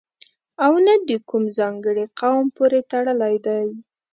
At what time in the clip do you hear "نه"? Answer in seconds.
0.85-0.93